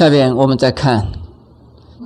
[0.00, 1.12] 下面我们再看：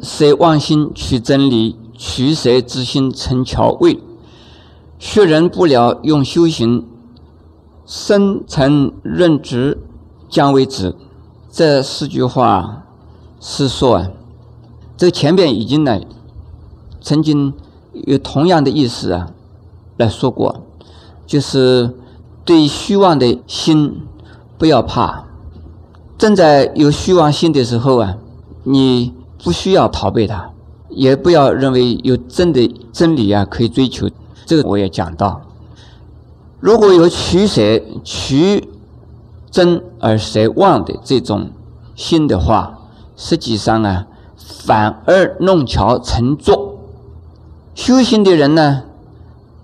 [0.02, 4.02] 谁妄心取真理，取谁之心成桥位？
[4.98, 6.84] 学人不了用修行，
[7.86, 9.78] 深成任职
[10.28, 10.96] 将为止。
[11.48, 12.82] 这四句话
[13.38, 14.10] 是说啊，
[14.96, 16.00] 这前边已经呢，
[17.00, 17.54] 曾经
[17.92, 19.30] 有同样的意思啊
[19.98, 20.64] 来说过，
[21.28, 21.94] 就是
[22.44, 24.02] 对虚妄的心
[24.58, 25.26] 不要怕。
[26.16, 28.16] 正在有虚妄心的时候啊，
[28.62, 30.50] 你不需要逃避它，
[30.88, 34.08] 也不要认为有真的真理啊可以追求。
[34.46, 35.42] 这个我也讲到，
[36.60, 38.68] 如果有取舍、取
[39.50, 41.50] 真而舍妄的这种
[41.96, 42.78] 心的话，
[43.16, 46.78] 实际上啊，反而弄巧成拙。
[47.74, 48.84] 修行的人呢，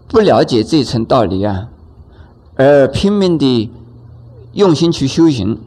[0.09, 1.69] 不了解这层道理啊，
[2.57, 3.71] 而拼命的
[4.53, 5.59] 用心去修行。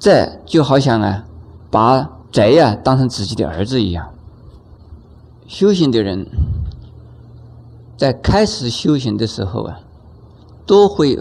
[0.00, 1.26] 这就好像啊，
[1.70, 4.14] 把贼呀当成自己的儿子一样。
[5.46, 6.26] 修行的人
[7.98, 9.80] 在开始修行的时候啊，
[10.64, 11.20] 都会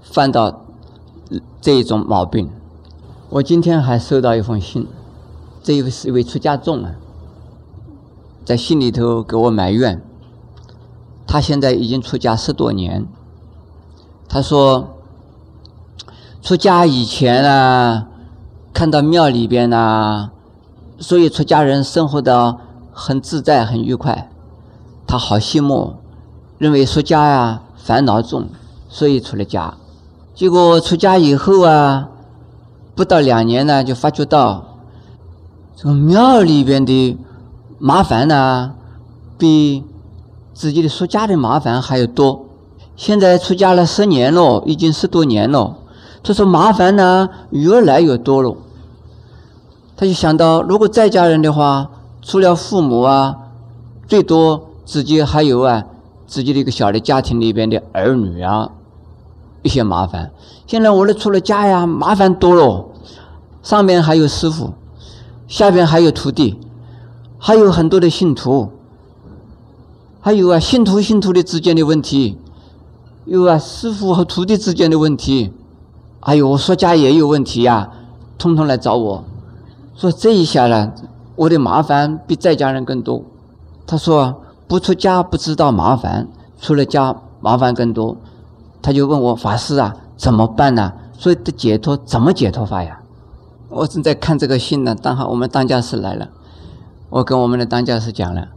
[0.00, 0.64] 犯到
[1.60, 2.50] 这一种毛病。
[3.28, 4.86] 我今天还收到一封信，
[5.62, 6.94] 这一位是一位出家众啊，
[8.46, 10.02] 在信里头给我埋怨，
[11.26, 13.06] 他现在已经出家十多年，
[14.26, 14.96] 他说。
[16.42, 18.06] 出家以前啊，
[18.72, 20.30] 看到庙里边呢，
[20.98, 22.56] 所以出家人生活的
[22.92, 24.30] 很自在、很愉快，
[25.06, 25.96] 他好羡慕，
[26.56, 28.48] 认为出家呀烦恼重，
[28.88, 29.74] 所以出了家。
[30.34, 32.08] 结果出家以后啊，
[32.94, 34.64] 不到两年呢，就发觉到
[35.76, 37.18] 这个庙里边的
[37.78, 38.72] 麻烦呢，
[39.36, 39.84] 比
[40.54, 42.46] 自己的出家的麻烦还要多。
[42.96, 45.76] 现在出家了十年了，已经十多年了。
[46.22, 48.56] 他说：“麻烦呢，越来越多了。”
[49.96, 51.90] 他就想到，如果在家人的话，
[52.22, 53.36] 除了父母啊，
[54.06, 55.84] 最多自己还有啊，
[56.26, 58.70] 自己的一个小的家庭里边的儿女啊，
[59.62, 60.30] 一些麻烦。
[60.66, 62.86] 现在我的出了家呀，麻烦多了，
[63.62, 64.72] 上面还有师傅，
[65.48, 66.58] 下边还有徒弟，
[67.38, 68.70] 还有很多的信徒，
[70.20, 72.38] 还有啊，信徒信徒的之间的问题，
[73.24, 75.52] 有啊，师傅和徒弟之间的问题。
[76.20, 77.90] 哎呦，我说家也有问题呀，
[78.36, 79.24] 通通来找我，
[79.96, 80.92] 说这一下呢，
[81.34, 83.22] 我的麻烦比在家人更多。
[83.86, 86.28] 他说不出家不知道麻烦，
[86.60, 88.16] 出了家麻烦更多。
[88.82, 90.92] 他就问我法师啊，怎么办呢？
[91.18, 93.00] 所以的解脱怎么解脱法呀？
[93.70, 96.28] 我正在看这个信呢，刚好我们当家师来了，
[97.08, 98.48] 我跟我们的当家师讲了，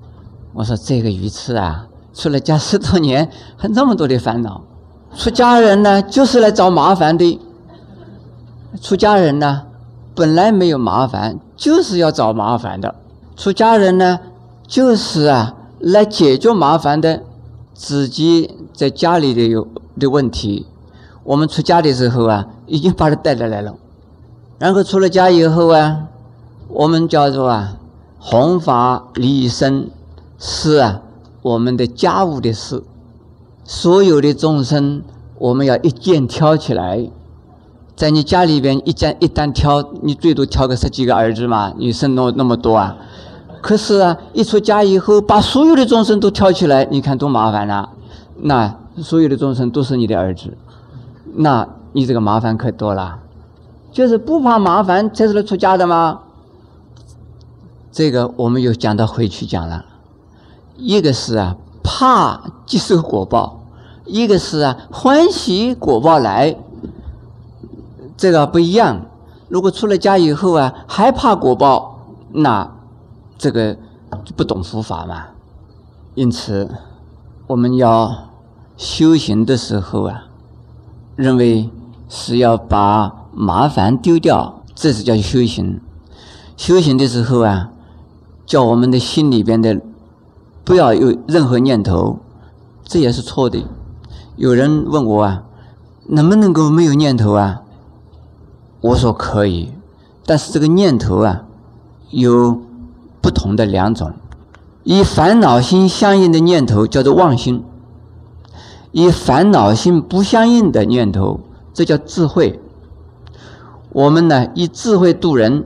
[0.54, 4.62] 我说这个鱼痴啊，出了家十多年，还那么多的烦恼，
[5.16, 7.40] 出家人呢就是来找麻烦的。
[8.82, 9.64] 出家人呢，
[10.16, 12.96] 本来没有麻烦，就是要找麻烦的。
[13.36, 14.20] 出家人呢，
[14.68, 17.22] 就是啊，来解决麻烦的。
[17.74, 19.68] 自己在家里的有
[20.00, 20.68] 的问题，
[21.24, 23.76] 我们出家的时候啊，已经把他带来来了。
[24.60, 26.04] 然后出了家以后啊，
[26.68, 27.78] 我们叫做啊，
[28.20, 29.90] 弘法利生
[30.38, 31.02] 是啊，
[31.42, 32.84] 我们的家务的事。
[33.64, 35.02] 所有的众生，
[35.40, 37.10] 我们要一肩挑起来。
[37.96, 42.98] 在你家里边，一家一单挑，你最多挑个十几个儿子嘛，你生那那么多啊？
[43.62, 47.88] 可是啊，一出家以后，把所有的众生都挑起来，你看多麻烦呐！
[48.42, 50.58] 那所有的众生都是你的儿子，
[51.36, 53.20] 那你这个麻烦可多了。
[53.92, 56.22] 就是不怕麻烦才是来出家的吗？
[57.92, 59.86] 这个我们又讲到回去讲了，
[60.76, 63.62] 一个是啊怕接受果报，
[64.06, 66.58] 一个是啊欢喜果报来。
[68.16, 69.06] 这个不一样。
[69.50, 72.00] 如果出了家以后啊，还怕果报，
[72.32, 72.72] 那
[73.38, 73.76] 这个
[74.26, 75.26] 就不懂佛法嘛。
[76.16, 76.70] 因此，
[77.48, 78.30] 我们要
[78.78, 80.26] 修行的时候啊，
[81.16, 81.70] 认为
[82.08, 85.80] 是要把麻烦丢掉，这是叫修行。
[86.56, 87.72] 修行的时候啊，
[88.46, 89.82] 叫我们的心里边的
[90.64, 92.20] 不要有任何念头，
[92.84, 93.64] 这也是错的。
[94.36, 95.44] 有人问我啊，
[96.08, 97.63] 能不能够没有念头啊？
[98.84, 99.72] 我说可以，
[100.26, 101.44] 但是这个念头啊，
[102.10, 102.62] 有
[103.22, 104.12] 不同的两种，
[104.84, 107.64] 以烦恼心相应的念头叫做妄心，
[108.92, 111.40] 以烦恼心不相应的念头，
[111.74, 112.60] 这叫智慧。
[113.94, 115.64] 我们呢，以智慧度人，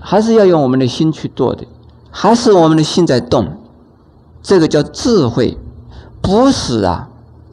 [0.00, 1.64] 还是要用我们的心去做的，
[2.10, 3.46] 还是我们的心在动，
[4.42, 5.56] 这个叫智慧，
[6.20, 7.08] 不是啊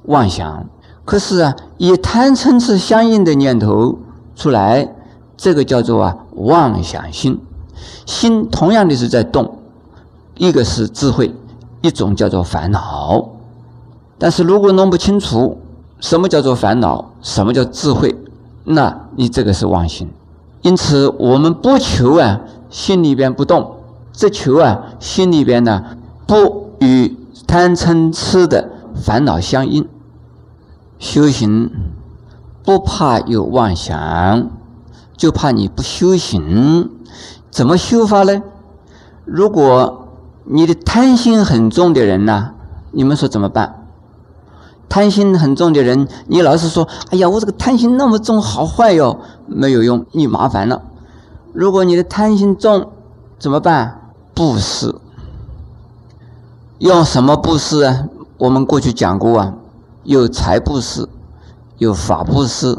[0.06, 0.68] 妄想。
[1.06, 4.00] 可是啊，以贪嗔痴相应的念头
[4.36, 4.96] 出来。
[5.38, 7.40] 这个叫做啊妄想心。
[8.06, 9.60] 心同样的是在动，
[10.38, 11.34] 一个是智慧，
[11.82, 13.30] 一种叫做烦恼。
[14.18, 15.58] 但是如果弄不清楚
[16.00, 18.16] 什么叫做烦恼，什么叫智慧，
[18.64, 20.10] 那你这个是妄心。
[20.62, 22.40] 因此，我们不求啊，
[22.70, 23.78] 心里边不动，
[24.14, 25.84] 只求啊，心里边呢
[26.26, 29.86] 不与贪嗔痴的烦恼相应。
[31.00, 31.70] 修行
[32.64, 34.50] 不怕有妄想，
[35.16, 36.90] 就怕你不修行。
[37.52, 38.42] 怎么修法呢？
[39.26, 40.08] 如果
[40.46, 42.52] 你的贪心很重的人呢，
[42.92, 43.88] 你们说怎么办？
[44.90, 50.84] 贪心很重的人，你老是说：“哎呀，我这个贪心那么重，好坏哟！”没有用，你麻烦了。
[51.52, 52.92] 如果你的贪心重，
[53.40, 54.12] 怎么办？
[54.36, 54.96] 布施。
[56.80, 58.06] 用什么布施啊？
[58.38, 59.54] 我们过去讲过啊，
[60.04, 61.08] 有财布施，
[61.78, 62.78] 有法布施。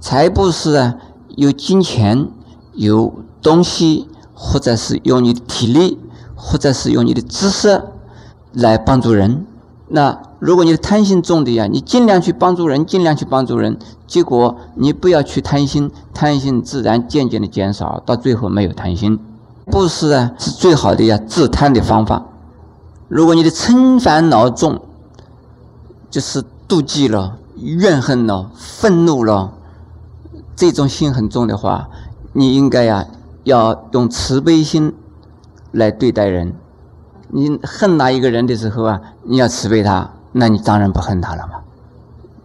[0.00, 0.96] 财布施啊，
[1.36, 2.28] 有金钱，
[2.74, 3.14] 有。
[3.42, 6.00] 东西，或者是用你的体力，
[6.34, 7.80] 或者是用你的知识
[8.52, 9.46] 来帮助人。
[9.86, 13.78] 那如果你的贪心重的呀，你尽量去帮助人，尽量去帮助人。
[14.04, 19.16] 结果你不要去贪心，贪心自然渐渐的减少，到最后没有贪心。
[19.66, 22.26] 布施啊，是最好的呀治贪的方法。
[23.06, 24.80] 如果你的嗔烦恼重，
[26.10, 29.52] 就是妒忌了、怨恨了、愤怒了，
[30.56, 31.88] 这种心很重的话，
[32.32, 33.06] 你应该呀。
[33.44, 34.92] 要用慈悲心
[35.70, 36.52] 来对待人。
[37.28, 41.60] 你恨哪一个人的时候啊，你要慈悲他，那你当然不恨他了嘛。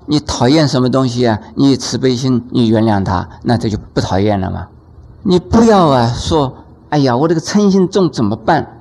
[0.06, 1.40] 你讨厌什么东西啊？
[1.56, 4.68] 你慈悲心，你原谅他，那这就不讨厌了嘛。
[5.24, 6.56] 你不要啊说，
[6.90, 8.78] 哎呀，我这个嗔心重怎么办？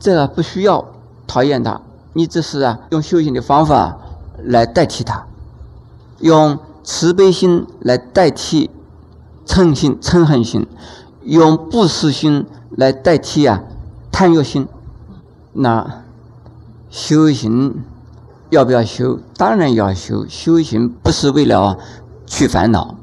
[0.00, 0.82] 这不需要
[1.26, 1.78] 讨厌他，
[2.14, 3.98] 你只是啊用修行的方法
[4.44, 5.26] 来代替他，
[6.20, 8.70] 用慈悲心来代替
[9.46, 10.66] 嗔心、嗔恨心。
[11.22, 12.44] 用不施心
[12.76, 13.62] 来代替啊
[14.12, 14.68] 贪欲心，
[15.54, 16.02] 那
[16.90, 17.82] 修行
[18.50, 19.18] 要不要修？
[19.38, 20.26] 当然要修。
[20.28, 21.78] 修行不是为了
[22.26, 22.94] 去烦恼。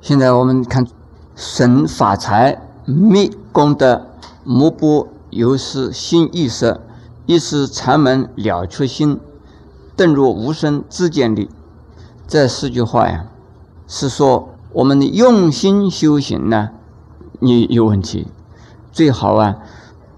[0.00, 0.86] 现在我们看
[1.34, 4.06] 神法财灭功德
[4.44, 6.80] 目不由是心意识，
[7.26, 9.18] 一是禅门了却心，
[9.96, 11.50] 顿入无声自见力。
[12.28, 13.26] 这四句话呀，
[13.86, 16.70] 是说我们的用心修行呢。
[17.38, 18.26] 你有问题，
[18.90, 19.58] 最好啊，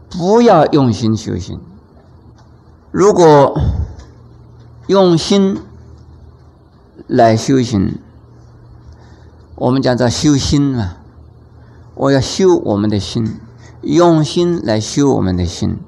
[0.09, 1.61] 不要用心修行。
[2.91, 3.61] 如果
[4.87, 5.59] 用心
[7.07, 7.99] 来修行，
[9.57, 10.95] 我们讲叫修心嘛。
[11.95, 13.39] 我要修我们的心，
[13.83, 15.79] 用心来修我们的心。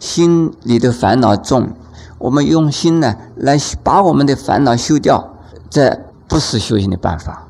[0.00, 1.70] 心里的烦恼重，
[2.18, 5.31] 我们用心呢来把我们的烦恼修掉，
[5.72, 5.98] 这
[6.28, 7.48] 不是修行的办法。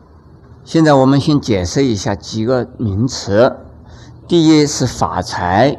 [0.63, 3.57] 现在我们先解释一下几个名词。
[4.29, 5.77] 第一是法财，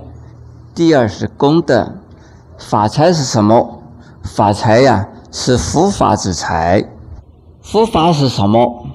[0.75, 1.93] 第二是功德。
[2.57, 3.81] 法财是什么？
[4.23, 6.83] 法财呀，是佛法之财。
[7.61, 8.87] 佛法是什么？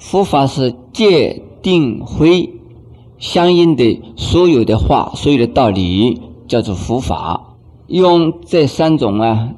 [0.00, 2.60] 佛法是戒定慧
[3.20, 7.54] 相应的所有的话，所有的道理叫做佛法。
[7.86, 9.50] 用这三种啊，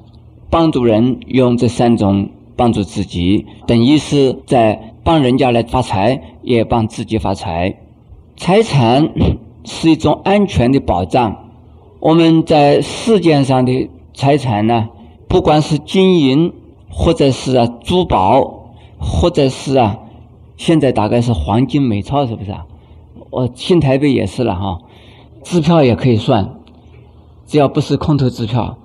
[0.50, 4.88] 帮助人；用这三种帮助自己，等于是在。
[5.04, 7.76] 帮人家来发财，也帮自己发财。
[8.36, 9.10] 财产
[9.64, 11.48] 是一种安全的保障。
[11.98, 14.90] 我们在世界上的财产呢，
[15.26, 16.52] 不管是金银，
[16.88, 18.68] 或者是啊珠宝，
[19.00, 19.98] 或者是啊，
[20.56, 22.64] 现在大概是黄金、美钞，是不是啊？
[23.30, 24.78] 我新台币也是了哈，
[25.42, 26.54] 支票也可以算，
[27.44, 28.78] 只要不是空头支票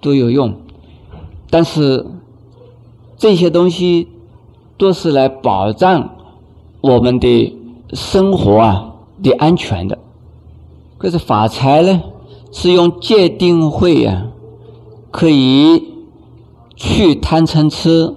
[0.00, 0.54] 都有用。
[1.50, 2.06] 但是
[3.24, 4.08] 这些东西。
[4.76, 6.16] 都是来保障
[6.80, 7.56] 我们的
[7.92, 9.96] 生活啊的安全的。
[10.98, 12.02] 可是法财呢，
[12.50, 14.26] 是用戒定慧啊，
[15.12, 15.84] 可以
[16.74, 18.14] 去贪嗔痴，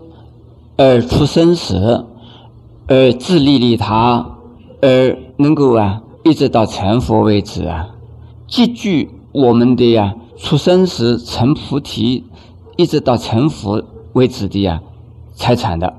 [0.77, 2.07] 而出生死，
[2.87, 4.39] 而自利利他，
[4.81, 7.89] 而能够啊一直到成佛为止啊，
[8.47, 12.23] 积聚我们的呀出生时成菩提，
[12.77, 13.83] 一直到成佛
[14.13, 14.81] 为止的呀
[15.37, 15.93] 财产的。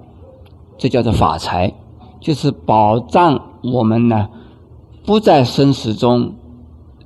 [0.77, 1.73] 这叫做法财，
[2.21, 4.29] 就是保障我们呢
[5.07, 6.35] 不在生死中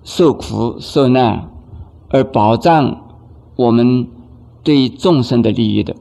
[0.02, 1.48] 受苦受难，
[2.10, 3.00] 而保障
[3.56, 4.08] 我们
[4.62, 5.94] 对众生的利益的。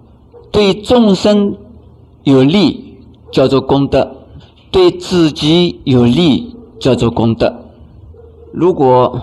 [0.51, 1.55] 对众生
[2.23, 2.97] 有利
[3.31, 4.17] 叫做功德，
[4.69, 7.55] 对自己有利叫做功德。
[8.51, 9.21] 如果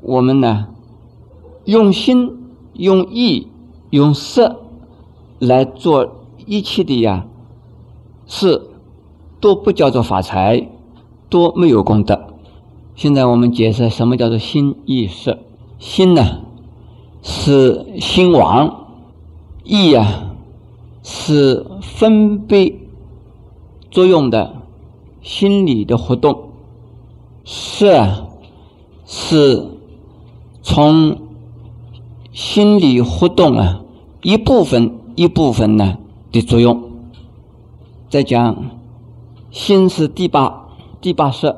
[0.00, 0.68] 我们呢
[1.64, 3.48] 用心、用意、
[3.90, 4.62] 用色
[5.38, 6.17] 来做
[6.48, 7.26] 一切的呀。
[8.26, 8.62] 是，
[9.40, 10.68] 都不叫做法财，
[11.30, 12.34] 都没有功德。
[12.94, 15.38] 现在我们解释什么叫做心意识？
[15.78, 16.40] 心呢
[17.22, 18.86] 是心王，
[19.62, 20.34] 意啊
[21.02, 22.74] 是分别
[23.90, 24.56] 作用的
[25.22, 26.50] 心理的活动，
[27.44, 28.26] 色啊
[29.06, 29.68] 是
[30.62, 31.18] 从
[32.32, 33.82] 心理活动啊
[34.22, 35.98] 一部分一部分呢
[36.32, 36.90] 的作用。
[38.10, 38.70] 再讲
[39.50, 40.68] 心是第八
[41.00, 41.54] 第八识。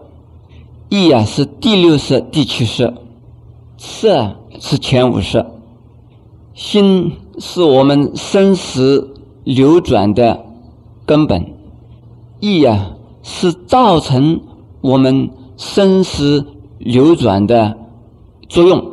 [0.89, 2.93] 意啊是第六识、第七识，
[3.79, 5.47] 色是前五识，
[6.53, 10.45] 心是我们生死流转的
[11.07, 11.55] 根本，
[12.41, 14.41] 意啊是造成
[14.81, 16.45] 我们生死
[16.79, 17.79] 流转的
[18.49, 18.93] 作用，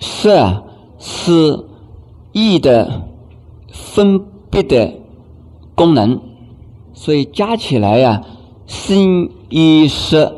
[0.00, 0.64] 色
[0.98, 1.66] 是
[2.32, 3.02] 意的
[3.70, 4.94] 分别的
[5.74, 6.20] 功能，
[6.92, 8.22] 所以加起来呀，
[8.66, 10.32] 心意识。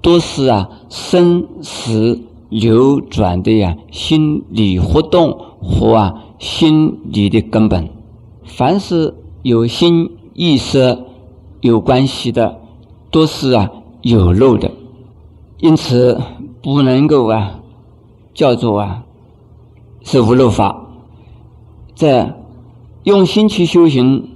[0.00, 7.90] 都是啊，生死流转的呀，心理活动和啊心理的根本。
[8.44, 10.98] 凡是有心意识
[11.60, 12.60] 有关系的，
[13.10, 13.70] 都是啊
[14.02, 14.70] 有漏的，
[15.58, 16.18] 因此
[16.62, 17.58] 不能够啊
[18.32, 19.02] 叫做啊
[20.04, 20.86] 是无漏法。
[21.96, 22.37] 在
[23.08, 24.28] 用心去修行，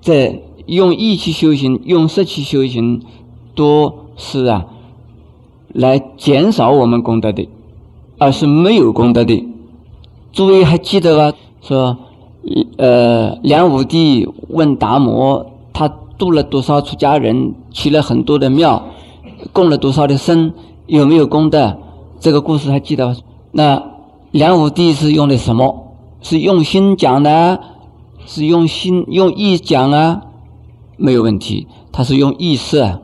[0.00, 3.02] 在用意去修行，用色去修行，
[3.56, 3.92] 都。
[4.16, 4.66] 是啊，
[5.72, 7.48] 来减少我们功德的，
[8.16, 9.44] 而是没有功德的。
[10.32, 11.36] 诸位还记得吧？
[11.60, 11.98] 说，
[12.76, 18.84] 呃，梁武帝问达摩，他度了多少出家人，起了很多的庙，
[19.52, 20.52] 供了多少的僧，
[20.86, 21.76] 有没有功德？
[22.20, 23.16] 这个故事还记得吧？
[23.50, 23.82] 那
[24.30, 25.83] 梁武帝是用的什么？
[26.24, 27.60] 是用心讲的，
[28.26, 30.22] 是用心用意讲啊？
[30.96, 32.98] 没有问题，他是用意识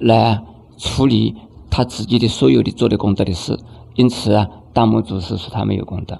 [0.00, 0.42] 来。
[0.78, 1.36] 处理
[1.70, 3.56] 他自己的所有的做的功德的事，
[3.94, 6.18] 因此啊，大摩祖师说他没有功德。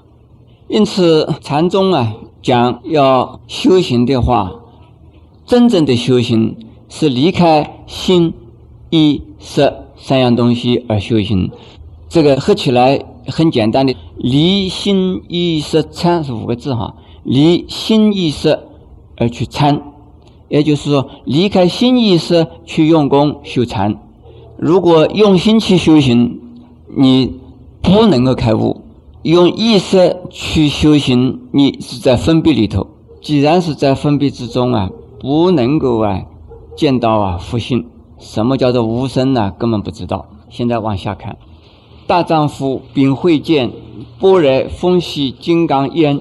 [0.69, 4.53] 因此禅宗啊讲要修行的话，
[5.45, 6.55] 真正的修行
[6.87, 8.33] 是离开心、
[8.89, 11.51] 意、识三样东西而修行。
[12.07, 16.95] 这个合起来很简单的，离心、意、识、参是五个字哈。
[17.23, 18.59] 离心意识
[19.17, 19.81] 而去参，
[20.49, 23.97] 也就是说离开心意识去用功修禅。
[24.57, 26.39] 如果用心去修行，
[26.95, 27.39] 你
[27.81, 28.81] 不能够开悟；
[29.23, 32.87] 用意识去修行，你是在分别里头。
[33.21, 34.89] 既然是在分别之中啊，
[35.19, 36.23] 不能够啊
[36.75, 37.85] 见到啊佛性。
[38.19, 39.53] 什么叫做无生呢？
[39.57, 40.25] 根本不知道。
[40.49, 41.37] 现在往下看，
[42.05, 43.71] 大丈夫秉慧见，
[44.19, 46.19] 般若风息金刚烟，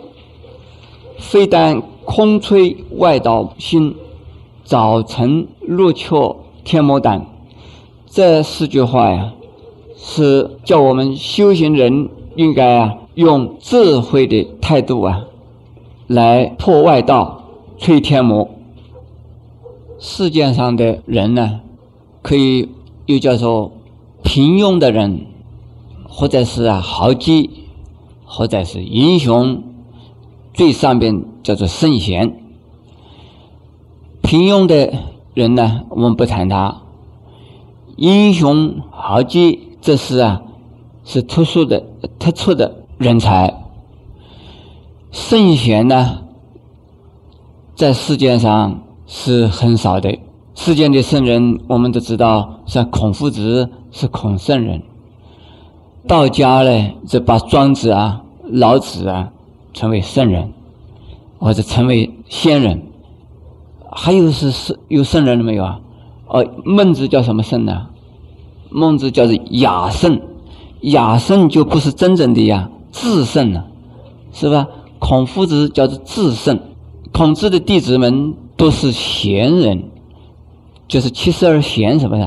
[1.19, 3.97] 非但空吹外道心，
[4.65, 7.27] 早晨入却天魔胆。
[8.07, 9.33] 这四句话呀，
[9.97, 15.25] 是叫我们修行人应该啊，用智慧的态度啊，
[16.07, 17.43] 来破外道、
[17.79, 18.49] 摧天魔。
[19.99, 21.61] 世界上的人呢，
[22.23, 22.69] 可以
[23.07, 23.73] 又叫做
[24.23, 25.27] 平庸的人，
[26.15, 27.49] 或者是啊豪杰，
[28.27, 29.63] 或者是英雄，
[30.53, 32.37] 最上边叫做圣贤。
[34.21, 34.93] 平庸的
[35.33, 36.83] 人呢，我们不谈他。
[37.97, 40.43] 英雄豪杰，这是啊，
[41.03, 41.83] 是特殊的、
[42.19, 43.55] 特殊的人才。
[45.11, 46.25] 圣贤呢，
[47.75, 50.19] 在世界上是很少的。
[50.55, 54.83] 世间的圣人，我们都知道，像孔夫子是孔圣人。
[56.07, 59.31] 道家呢，就把庄子啊、老子啊
[59.73, 60.53] 称为圣人，
[61.39, 62.83] 或者称为仙人。
[63.91, 65.81] 还有是是有圣人了没有啊？
[66.27, 67.89] 哦，孟子叫什么圣呢？
[68.71, 70.21] 孟子叫做雅圣，
[70.81, 73.67] 雅圣就不是真正的呀至圣了，
[74.33, 74.67] 是吧？
[74.99, 76.59] 孔夫子叫做至圣，
[77.13, 79.85] 孔子的弟子们都是贤人，
[80.89, 82.27] 就是七十二贤，是不是？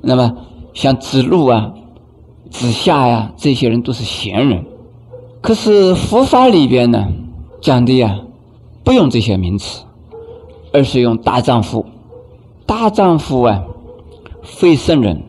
[0.00, 0.34] 那么
[0.72, 1.72] 像子路啊、
[2.54, 4.64] 子夏呀，这些人都是贤人。
[5.40, 7.08] 可是佛法里边呢，
[7.60, 8.20] 讲的呀，
[8.84, 9.82] 不用这些名词，
[10.72, 11.84] 而是用大丈夫。
[12.64, 13.64] 大丈夫啊，
[14.40, 15.24] 非圣人，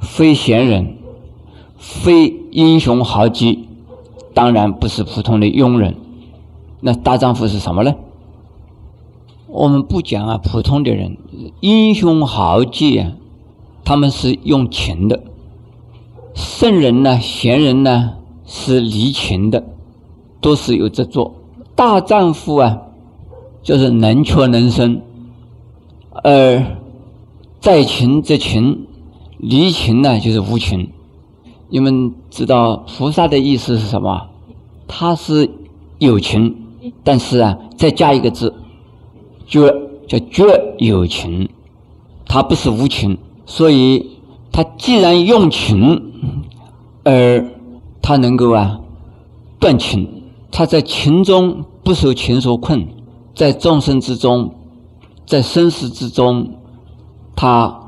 [0.00, 0.96] 非贤人，
[1.78, 3.58] 非英雄豪杰，
[4.32, 5.96] 当然不是普通的庸人。
[6.80, 7.92] 那大丈夫是什么呢？
[9.48, 11.16] 我们不讲啊，普通的人，
[11.58, 13.12] 英雄豪杰啊，
[13.84, 15.18] 他们是用情的；
[16.34, 18.14] 圣人呢，贤人呢，
[18.46, 19.64] 是离情的，
[20.40, 21.34] 都是有这做。
[21.74, 22.82] 大丈夫啊，
[23.62, 25.02] 就是能屈能伸。
[26.24, 26.78] 而
[27.60, 28.86] 在勤则勤，
[29.38, 30.90] 离勤呢就是无情。
[31.68, 34.28] 你们知道菩萨的意思是什么？
[34.86, 35.50] 他是
[35.98, 36.54] 有情，
[37.02, 38.54] 但是啊，再加一个字，
[39.46, 39.72] 绝
[40.06, 41.48] 叫绝有情，
[42.26, 43.16] 他不是无情。
[43.46, 44.18] 所以，
[44.52, 46.12] 他既然用情，
[47.02, 47.44] 而
[48.00, 48.78] 他能够啊
[49.58, 52.86] 断情，他在情中不受情所困，
[53.34, 54.54] 在众生之中，
[55.26, 56.50] 在生死之中，
[57.34, 57.80] 他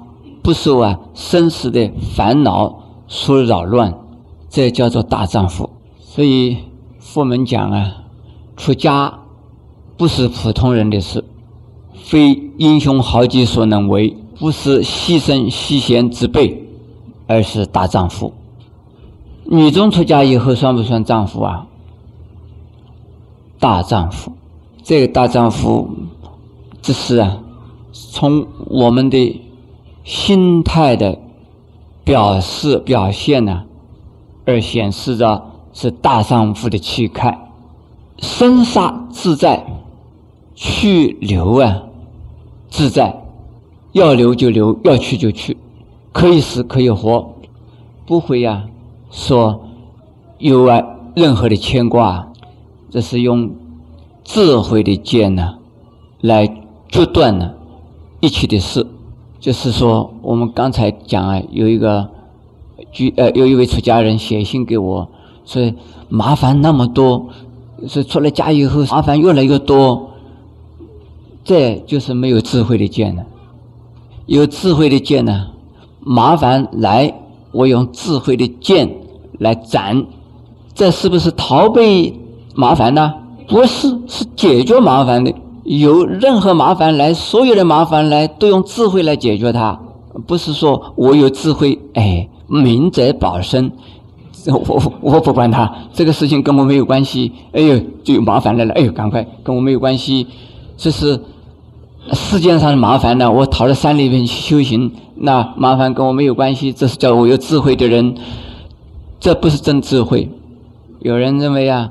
[0.43, 2.81] 不受啊生死的烦恼。
[3.07, 3.95] 所扰乱，
[4.49, 5.69] 这叫做大丈夫。
[6.01, 6.57] 所以
[6.99, 7.97] 佛门讲啊，
[8.57, 9.21] 出家
[9.99, 11.23] 不是普通人的事，
[11.93, 16.67] 非英雄豪杰所能为，不是牺牲牺贤之辈，
[17.27, 18.33] 而是大丈夫。
[19.45, 21.67] 女中出家以后算不算丈夫啊？
[23.59, 24.33] 大丈夫，
[24.83, 25.89] 这个大丈夫，
[26.83, 27.39] 这是啊，
[27.93, 29.41] 从我们的
[30.05, 31.19] 心态的。
[32.07, 33.65] 表示表现呢，
[34.45, 37.49] 而显示着是大丈夫的气概，
[38.19, 39.65] 生杀自在，
[40.55, 41.81] 去留啊
[42.69, 43.24] 自在，
[43.95, 45.57] 要留就留，要去就去，
[46.11, 47.37] 可以死可以活，
[48.05, 48.65] 不会呀
[49.09, 49.69] 说
[50.39, 50.83] 有啊
[51.15, 52.33] 任何的牵挂，
[52.91, 53.53] 这是用
[54.25, 55.59] 智慧的剑呢
[56.21, 56.45] 来
[56.89, 57.53] 决断呢
[58.19, 58.85] 一切的事。
[59.39, 62.11] 就是说，我们刚才讲啊，有一个，
[62.91, 65.09] 居呃，有一位出家人写信给我，
[65.45, 65.73] 说
[66.09, 67.29] 麻烦那么多，
[67.87, 70.11] 是出了家以后麻烦越来越多，
[71.45, 73.25] 这就是没有智慧的剑了。
[74.27, 75.49] 有智慧的剑呢，
[76.01, 77.15] 麻烦来，
[77.53, 78.91] 我用智慧的剑
[79.39, 80.07] 来斩，
[80.75, 82.19] 这是不是逃避
[82.55, 83.15] 麻烦呢？
[83.47, 85.33] 不是，是解决麻烦的。
[85.65, 89.79] 有任何麻烦来，所有的麻烦来，都用智慧来解决它。
[90.27, 93.73] 不是说我有智慧，哎，明哲保身，
[94.47, 97.33] 我我不管他，这个事情跟我没有关系。
[97.53, 100.27] 哎呦，就有麻烦来了，哎呦，赶快跟我没有关系。
[100.77, 101.21] 这是
[102.13, 106.73] 世界上的麻烦呢，我逃到山里面去修行，那麻烦跟我没有关系。
[106.73, 108.15] 这是叫我有智慧的人，
[109.19, 110.31] 这不是真智慧。
[111.01, 111.91] 有人认为啊。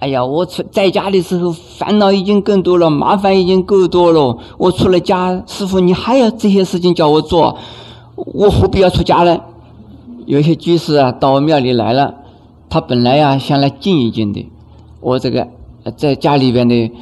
[0.00, 4.36] 哎呀，我出在家的时候烦恼已经更多了，麻烦已经够多了。
[4.58, 7.56] 我出了家，师傅你还要这些事情叫我做，
[8.16, 9.38] 我何必要出家呢？
[10.26, 12.16] 有些居士啊，到我庙里来了，
[12.68, 14.46] 他本来呀想来静一静的。
[15.00, 15.48] 我这个
[15.96, 16.92] 在家里边的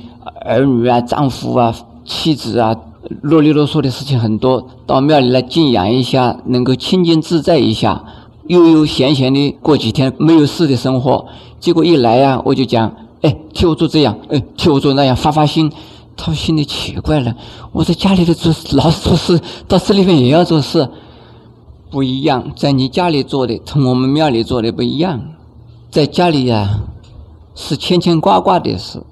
[0.45, 2.77] 儿女啊、丈夫啊、妻子啊，
[3.23, 8.05] 啰里啰嗦的事情很多，到庙里来静养一下，能够清净自在一下。
[8.49, 11.27] 悠悠闲闲的过几天没有事的生活，
[11.61, 15.71] 结果一来呀，我就讲，哎，替我做这样，哎，替我做那样，发发心。
[16.15, 17.35] 他心里奇怪了，
[17.73, 20.89] 我在家里的做老是做事，到这里面也要做事，
[21.91, 22.53] 不一样。
[22.55, 25.23] 在你家里做的，同我们庙里做的不一样。
[25.91, 26.81] 在家里呀，
[27.55, 29.03] 是牵牵挂挂的事，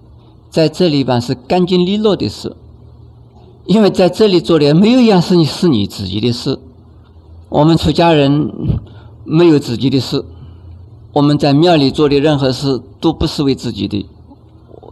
[0.50, 2.55] 在这里吧是干净利落的事，
[3.71, 6.59] 因为在这里做的没有一样是你是你自己的事。
[7.49, 8.51] 我们出家人。
[9.23, 10.25] 没有自己的事，
[11.13, 14.05] 我们在庙里做的任何事都不是为自己的，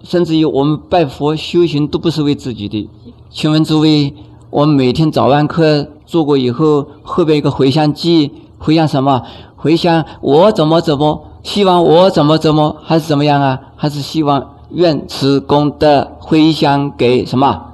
[0.04, 2.88] 甚至于我们拜佛修行都不是为自己的。
[3.30, 4.14] 请问诸位，
[4.50, 9.22] 我们每天早晚课做过以后，后边一个回向记，回向什么？
[9.56, 13.58] 回向我怎么怎么，希望我怎么怎么，还是怎么样啊？
[13.74, 17.67] 还是希望愿持功德回向给什么？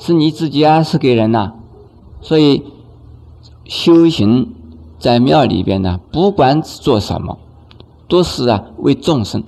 [0.00, 1.52] 是你自己啊，是给人呐？
[2.20, 2.64] 所以
[3.66, 4.54] 修行。
[4.98, 7.38] 在庙里边呢，不管做什么，
[8.06, 9.42] 都是啊为众生，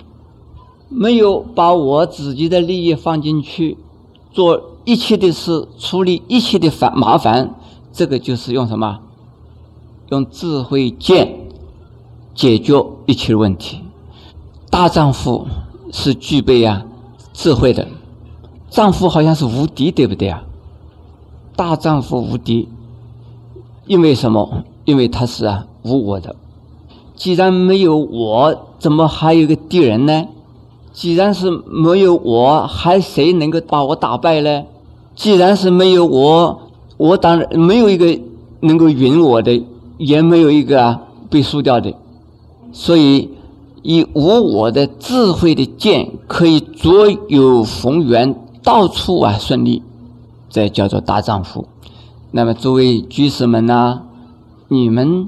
[0.89, 3.77] 没有把我自己的利益放进去，
[4.31, 7.53] 做一切的事，处理一切的烦麻烦，
[7.91, 9.01] 这个就是用什么？
[10.09, 11.35] 用智慧剑
[12.33, 13.81] 解决一切问题。
[14.71, 15.45] 大丈夫
[15.91, 16.83] 是具备啊
[17.31, 17.87] 智慧的，
[18.73, 20.45] 丈夫好像是无敌，对不对啊？
[21.55, 22.67] 大丈夫无敌，
[23.85, 24.63] 因为什么？
[24.83, 26.35] 因为他是啊无我的，
[27.15, 30.25] 既然没有我，怎么还有个敌人呢？
[30.91, 34.63] 既然是没有我，还谁能够把我打败呢？
[35.15, 36.61] 既然是没有我，
[36.97, 38.19] 我当然没有一个
[38.61, 39.63] 能够赢我的，
[39.99, 41.93] 也没有一个啊被输掉的。
[42.71, 43.29] 所以，
[43.83, 49.83] 以无我的智慧的剑，可以左右逢源，到处啊顺利，
[50.49, 51.67] 这叫做大丈夫。
[52.31, 54.03] 那么，诸位居士们呢？
[54.69, 55.27] 你们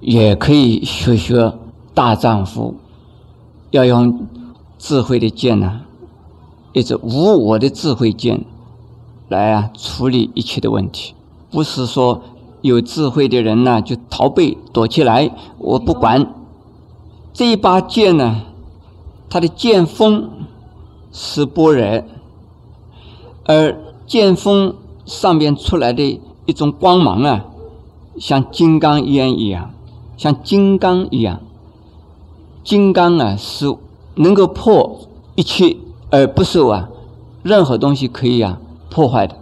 [0.00, 1.52] 也可以学学
[1.94, 2.74] 大丈夫，
[3.70, 4.26] 要用
[4.78, 5.82] 智慧的剑呢，
[6.72, 8.44] 一支无我的智慧剑
[9.28, 11.14] 来啊处理一切的问题。
[11.52, 12.22] 不是说
[12.62, 16.34] 有智慧的人呢就逃避躲起来，我不管。
[17.32, 18.42] 这一把剑呢，
[19.30, 20.28] 它的剑锋
[21.12, 22.04] 是般若，
[23.44, 23.76] 而
[24.06, 24.74] 剑锋
[25.04, 27.44] 上面出来的一种光芒啊，
[28.18, 29.70] 像金刚一样一样，
[30.16, 31.40] 像金刚一样。
[32.64, 33.74] 金刚啊，是
[34.14, 35.00] 能够破
[35.34, 35.76] 一切
[36.10, 36.88] 而不受啊
[37.42, 39.36] 任何东西可以啊破坏的。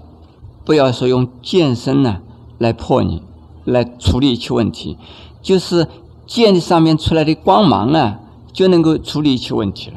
[0.65, 2.19] 不要说用剑身呢
[2.59, 3.23] 来破你，
[3.65, 4.97] 来处理一切问题，
[5.43, 5.87] 就是
[6.27, 8.21] 剑上面出来的光芒啊，
[8.53, 9.97] 就能够处理一切问题了。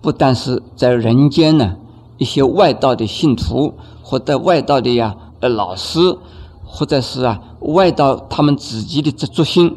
[0.00, 1.76] 不但是在人间呢，
[2.18, 5.98] 一些外道的信徒或者外道的呀呃老师，
[6.64, 9.76] 或者是啊外道他们自己的执着心，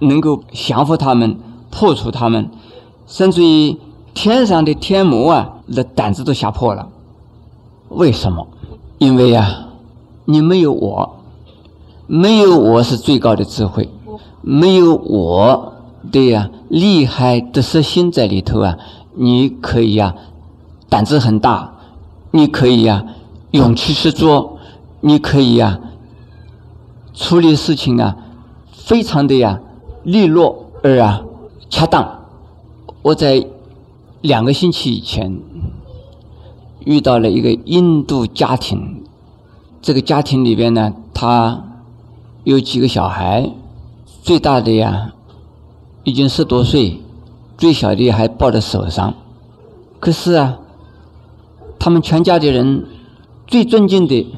[0.00, 1.38] 能够降服他们。
[1.68, 2.48] 破除他们，
[3.06, 3.76] 甚至于
[4.14, 6.88] 天上的天魔啊，那胆子都吓破了。
[7.90, 8.46] 为什么？
[8.96, 9.66] 因为呀，
[10.24, 11.16] 你没有我，
[12.06, 13.90] 没有我是最高的智慧，
[14.40, 15.74] 没有我
[16.10, 18.78] 的呀厉害的色心在里头啊，
[19.14, 20.14] 你可以呀
[20.88, 21.74] 胆子很大，
[22.30, 23.04] 你可以呀
[23.50, 24.58] 勇气十足，
[25.00, 25.80] 你可以呀
[27.14, 28.16] 处理事情啊
[28.72, 29.60] 非常的呀
[30.04, 31.22] 利落而啊。
[31.68, 32.20] 恰当。
[33.02, 33.46] 我在
[34.20, 35.40] 两个星期以前
[36.84, 39.04] 遇到了一个印度家庭，
[39.80, 41.64] 这个家庭里边呢，他
[42.44, 43.48] 有几个小孩，
[44.22, 45.12] 最大的呀
[46.04, 47.00] 已经十多岁，
[47.56, 49.14] 最小的还抱在手上。
[50.00, 50.58] 可是啊，
[51.78, 52.84] 他们全家的人
[53.46, 54.34] 最尊敬的，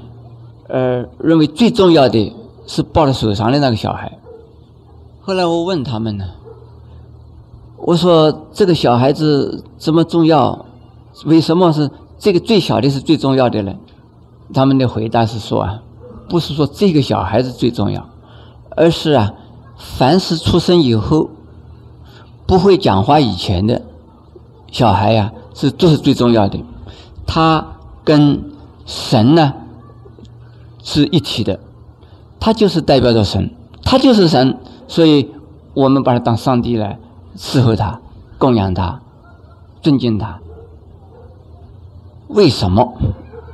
[0.69, 2.35] 呃，认为最重要的
[2.67, 4.19] 是抱在手上的那个小孩。
[5.21, 6.25] 后来我问他们呢。
[7.81, 10.67] 我说这个小孩子这么重要？
[11.25, 13.73] 为什么是这个最小的是最重要的呢？
[14.53, 15.81] 他们的回答是说啊，
[16.29, 18.05] 不是说这个小孩子最重要，
[18.71, 19.33] 而是啊，
[19.77, 21.31] 凡是出生以后
[22.47, 23.81] 不会讲话以前的
[24.73, 26.59] 小孩呀，是都是最重要的。
[27.29, 27.65] 他
[28.03, 28.43] 跟
[28.87, 29.55] 神呢
[30.83, 31.61] 是一体的，
[32.41, 33.51] 他就是代表着神，
[33.85, 35.31] 他就是神，所以
[35.75, 36.99] 我们把他当上帝来。
[37.37, 38.01] 伺候他，
[38.37, 39.01] 供养他，
[39.81, 40.41] 尊敬他。
[42.27, 42.95] 为什么？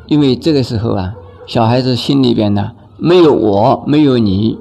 [0.07, 1.15] 因为这个时候啊，
[1.47, 4.59] 小孩子心里边呢，没有我，没有你，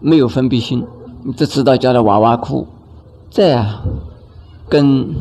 [0.00, 0.86] 没有分别心，
[1.22, 2.66] 你只知道叫他娃娃哭。
[3.30, 3.82] 这啊，
[4.70, 5.16] 跟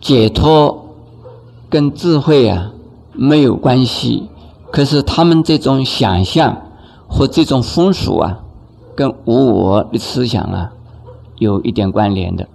[0.00, 0.85] 解脱、
[1.68, 2.72] 跟智慧啊
[3.12, 4.28] 没有关系。
[4.70, 6.56] 可是他们这种想象
[7.08, 8.40] 和这种风俗啊，
[8.94, 10.72] 跟无我的思想啊。
[11.38, 12.48] 有一点关联的。